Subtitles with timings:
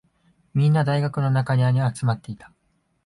[0.55, 2.51] みんな、大学の中庭に集まっていた。